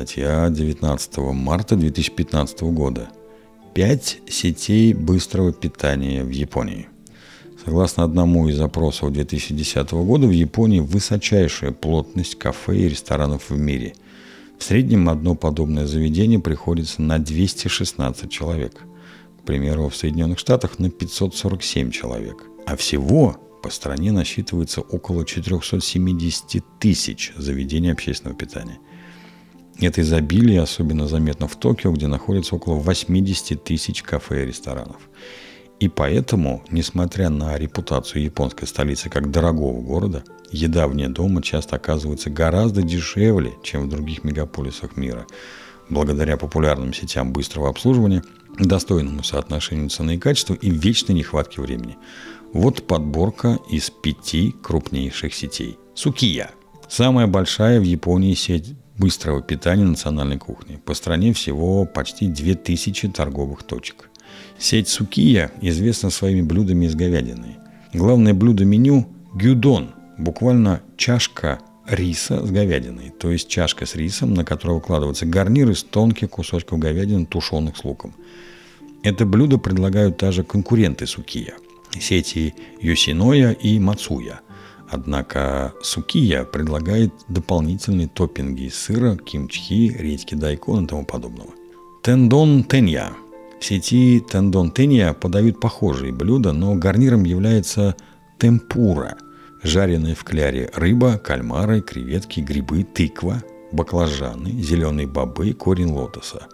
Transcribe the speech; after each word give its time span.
Статья 0.00 0.48
19 0.48 1.18
марта 1.34 1.76
2015 1.76 2.62
года. 2.62 3.10
Пять 3.74 4.20
сетей 4.26 4.94
быстрого 4.94 5.52
питания 5.52 6.24
в 6.24 6.30
Японии. 6.30 6.88
Согласно 7.62 8.04
одному 8.04 8.48
из 8.48 8.58
опросов 8.62 9.12
2010 9.12 9.90
года, 9.92 10.26
в 10.26 10.30
Японии 10.30 10.80
высочайшая 10.80 11.72
плотность 11.72 12.38
кафе 12.38 12.78
и 12.78 12.88
ресторанов 12.88 13.50
в 13.50 13.58
мире. 13.58 13.92
В 14.58 14.64
среднем 14.64 15.10
одно 15.10 15.34
подобное 15.34 15.86
заведение 15.86 16.40
приходится 16.40 17.02
на 17.02 17.18
216 17.18 18.30
человек. 18.30 18.80
К 19.42 19.44
примеру, 19.44 19.90
в 19.90 19.96
Соединенных 19.96 20.38
Штатах 20.38 20.78
на 20.78 20.88
547 20.88 21.90
человек. 21.90 22.46
А 22.64 22.74
всего 22.74 23.36
по 23.62 23.68
стране 23.68 24.12
насчитывается 24.12 24.80
около 24.80 25.26
470 25.26 26.64
тысяч 26.78 27.34
заведений 27.36 27.90
общественного 27.90 28.34
питания. 28.34 28.78
Это 29.80 30.02
изобилие 30.02 30.60
особенно 30.60 31.08
заметно 31.08 31.48
в 31.48 31.56
Токио, 31.56 31.92
где 31.92 32.06
находится 32.06 32.54
около 32.54 32.74
80 32.74 33.64
тысяч 33.64 34.02
кафе 34.02 34.42
и 34.42 34.46
ресторанов. 34.46 35.08
И 35.78 35.88
поэтому, 35.88 36.62
несмотря 36.70 37.30
на 37.30 37.56
репутацию 37.56 38.22
японской 38.22 38.66
столицы 38.66 39.08
как 39.08 39.30
дорогого 39.30 39.80
города, 39.80 40.22
еда 40.52 40.86
вне 40.86 41.08
дома 41.08 41.42
часто 41.42 41.76
оказывается 41.76 42.28
гораздо 42.28 42.82
дешевле, 42.82 43.54
чем 43.62 43.86
в 43.86 43.88
других 43.88 44.22
мегаполисах 44.22 44.98
мира, 44.98 45.26
благодаря 45.88 46.36
популярным 46.36 46.92
сетям 46.92 47.32
быстрого 47.32 47.70
обслуживания, 47.70 48.22
достойному 48.58 49.24
соотношению 49.24 49.88
цены 49.88 50.16
и 50.16 50.18
качества 50.18 50.52
и 50.52 50.68
вечной 50.70 51.14
нехватке 51.14 51.62
времени. 51.62 51.96
Вот 52.52 52.86
подборка 52.86 53.58
из 53.70 53.88
пяти 53.88 54.54
крупнейших 54.62 55.32
сетей. 55.32 55.78
Сукия. 55.94 56.50
Самая 56.90 57.26
большая 57.26 57.80
в 57.80 57.84
Японии 57.84 58.34
сеть 58.34 58.74
быстрого 59.00 59.40
питания 59.40 59.84
национальной 59.84 60.38
кухни. 60.38 60.76
По 60.76 60.94
стране 60.94 61.32
всего 61.32 61.86
почти 61.86 62.28
2000 62.28 63.08
торговых 63.08 63.62
точек. 63.62 64.10
Сеть 64.58 64.88
Сукия 64.88 65.50
известна 65.62 66.10
своими 66.10 66.42
блюдами 66.42 66.84
из 66.84 66.94
говядины. 66.94 67.56
Главное 67.94 68.34
блюдо 68.34 68.64
меню– 68.64 69.08
гюдон, 69.34 69.94
буквально 70.18 70.82
чашка 70.98 71.60
риса 71.88 72.46
с 72.46 72.50
говядиной, 72.50 73.10
то 73.18 73.30
есть 73.30 73.48
чашка 73.48 73.86
с 73.86 73.96
рисом, 73.96 74.34
на 74.34 74.44
которую 74.44 74.78
укладывается 74.78 75.24
гарнир 75.24 75.70
из 75.70 75.82
тонких 75.82 76.30
кусочков 76.30 76.78
говядины, 76.78 77.24
тушеных 77.24 77.78
с 77.78 77.84
луком. 77.84 78.14
Это 79.02 79.24
блюдо 79.24 79.56
предлагают 79.56 80.18
даже 80.18 80.44
конкуренты 80.44 81.06
Сукия– 81.06 81.54
сети 81.98 82.54
Йосиноя 82.80 83.52
и 83.52 83.78
Мацуя. 83.78 84.40
Однако 84.90 85.72
Сукия 85.82 86.44
предлагает 86.44 87.12
дополнительные 87.28 88.08
топпинги 88.08 88.64
из 88.64 88.74
сыра, 88.74 89.16
кимчхи, 89.16 89.96
редьки 89.96 90.34
дайкон 90.34 90.84
и 90.84 90.88
тому 90.88 91.04
подобного. 91.04 91.50
Тендон 92.02 92.64
Тенья. 92.64 93.12
В 93.60 93.64
сети 93.64 94.20
Тендон 94.20 94.70
Тенья 94.70 95.12
подают 95.12 95.60
похожие 95.60 96.12
блюда, 96.12 96.52
но 96.52 96.74
гарниром 96.74 97.24
является 97.24 97.94
темпура– 98.38 99.16
жареная 99.62 100.14
в 100.14 100.24
кляре 100.24 100.70
рыба, 100.74 101.18
кальмары, 101.18 101.82
креветки, 101.82 102.40
грибы, 102.40 102.82
тыква, 102.84 103.44
баклажаны, 103.72 104.50
зеленые 104.50 105.06
бобы, 105.06 105.52
корень 105.52 105.92
лотоса. 105.92 106.48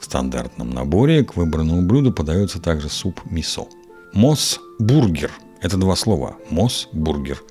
В 0.00 0.04
стандартном 0.04 0.70
наборе 0.70 1.24
к 1.24 1.36
выбранному 1.36 1.82
блюду 1.82 2.12
подается 2.12 2.60
также 2.60 2.88
суп 2.88 3.20
мисо– 3.30 3.66
Мосс-бургер. 4.16 5.30
Это 5.60 5.76
два 5.76 5.94
слова. 5.94 6.36
Мосс-бургер. 6.48 7.42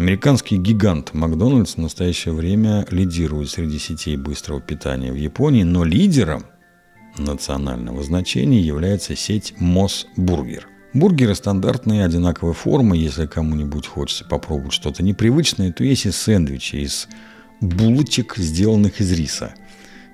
Американский 0.00 0.56
гигант 0.56 1.12
Макдональдс 1.12 1.74
в 1.74 1.78
настоящее 1.78 2.32
время 2.32 2.86
лидирует 2.90 3.50
среди 3.50 3.78
сетей 3.78 4.16
быстрого 4.16 4.58
питания 4.58 5.12
в 5.12 5.14
Японии, 5.14 5.62
но 5.62 5.84
лидером 5.84 6.46
национального 7.18 8.02
значения 8.02 8.62
является 8.62 9.14
сеть 9.14 9.52
Мосс-бургер. 9.58 10.66
Бургеры 10.94 11.34
стандартные, 11.34 12.06
одинаковой 12.06 12.54
формы. 12.54 12.96
Если 12.96 13.26
кому-нибудь 13.26 13.86
хочется 13.86 14.24
попробовать 14.24 14.72
что-то 14.72 15.02
непривычное, 15.02 15.70
то 15.70 15.84
есть 15.84 16.06
и 16.06 16.10
сэндвичи 16.10 16.76
из 16.76 17.06
булочек, 17.60 18.38
сделанных 18.38 19.02
из 19.02 19.12
риса– 19.12 19.52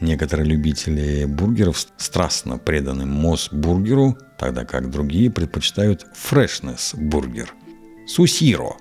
Некоторые 0.00 0.48
любители 0.48 1.26
бургеров 1.26 1.78
страстно 1.96 2.58
преданы 2.58 3.06
Мосс-бургеру, 3.06 4.18
тогда 4.36 4.64
как 4.64 4.90
другие 4.90 5.30
предпочитают 5.30 6.06
Freshness 6.14 6.93
Burger. 6.93 7.54
Сусиро. 8.08 8.76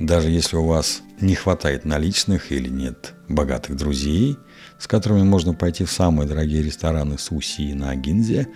Даже 0.00 0.30
если 0.30 0.56
у 0.56 0.64
вас 0.64 1.02
не 1.20 1.34
хватает 1.34 1.84
наличных 1.84 2.50
или 2.50 2.68
нет 2.68 3.14
богатых 3.28 3.76
друзей, 3.76 4.38
с 4.78 4.86
которыми 4.86 5.22
можно 5.22 5.54
пойти 5.54 5.84
в 5.84 5.92
самые 5.92 6.26
дорогие 6.26 6.62
рестораны 6.62 7.18
суси 7.18 7.74
на 7.74 7.94
Гинзе, 7.94 8.48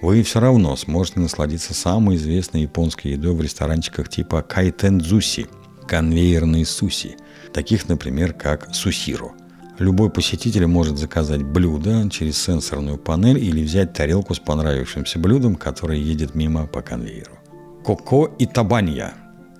вы 0.00 0.22
все 0.22 0.40
равно 0.40 0.76
сможете 0.76 1.20
насладиться 1.20 1.74
самой 1.74 2.16
известной 2.16 2.62
японской 2.62 3.08
едой 3.08 3.34
в 3.34 3.42
ресторанчиках 3.42 4.08
типа 4.08 4.42
кайтензуси– 4.42 5.48
конвейерные 5.88 6.64
суси, 6.64 7.16
таких, 7.52 7.88
например, 7.88 8.32
как 8.32 8.74
сусиро– 8.74 9.32
Любой 9.78 10.10
посетитель 10.10 10.66
может 10.66 10.98
заказать 10.98 11.44
блюдо 11.44 12.08
через 12.10 12.36
сенсорную 12.42 12.98
панель 12.98 13.38
или 13.38 13.62
взять 13.62 13.92
тарелку 13.92 14.34
с 14.34 14.40
понравившимся 14.40 15.20
блюдом, 15.20 15.54
которое 15.54 16.00
едет 16.00 16.34
мимо 16.34 16.66
по 16.66 16.82
конвейеру. 16.82 17.38
Коко 17.84 18.26
и 18.40 18.46
табанья. 18.46 19.14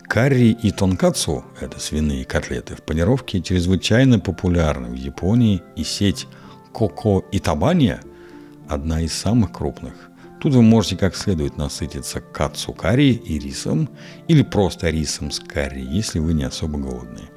Карри 0.09 0.57
и 0.63 0.71
тонкацу– 0.71 1.45
это 1.61 1.79
свиные 1.79 2.25
котлеты 2.25 2.75
в 2.75 2.83
панировке, 2.83 3.43
чрезвычайно 3.43 4.19
популярны 4.19 4.89
в 4.89 4.95
Японии, 4.95 5.63
и 5.77 5.85
сеть 5.85 6.27
Коко 6.73 7.27
и 7.31 7.39
Табанья– 7.39 8.01
одна 8.69 9.03
из 9.03 9.13
самых 9.13 9.53
крупных. 9.53 9.93
Тут 10.41 10.55
вы 10.55 10.63
можете 10.63 10.97
как 10.97 11.15
следует 11.15 11.59
насытиться 11.59 12.23
кацу 12.23 12.73
карри 12.73 13.21
и 13.23 13.39
рисом, 13.39 13.91
или 14.29 14.43
просто 14.43 14.89
рисом 14.89 15.31
с 15.31 15.41
карри, 15.41 15.83
если 15.83 16.21
вы 16.21 16.33
не 16.33 16.45
особо 16.45 16.79
голодные. 16.79 17.29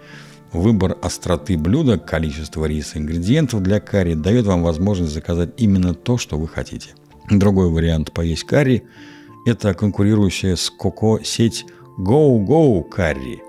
Выбор 0.53 0.97
остроты 1.01 1.57
блюда, 1.57 1.97
количество 1.97 2.63
риса 2.63 2.97
и 2.97 3.01
ингредиентов 3.01 3.63
для 3.63 3.81
карри 3.81 4.13
дает 4.13 4.45
вам 4.45 4.63
возможность 4.63 5.13
заказать 5.13 5.49
именно 5.57 5.93
то, 5.93 6.17
что 6.17 6.37
вы 6.37 6.47
хотите. 6.47 6.91
Другой 7.29 7.69
вариант 7.69 8.13
поесть 8.13 8.45
карри– 8.45 8.83
это 9.45 9.73
конкурирующая 9.73 10.55
с 10.55 10.69
Коко 10.69 11.19
сеть 11.21 11.65
Go 11.97 12.87
Curry. 12.89 13.39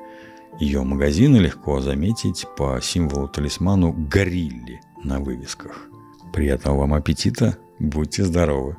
Ее 0.58 0.82
магазины 0.82 1.38
легко 1.38 1.80
заметить 1.80 2.46
по 2.56 2.78
символу-талисману 2.80 3.92
горилли 3.92 4.80
на 5.02 5.20
вывесках. 5.20 5.88
Приятного 6.32 6.78
вам 6.80 6.94
аппетита, 6.94 7.56
будьте 7.78 8.24
здоровы! 8.24 8.76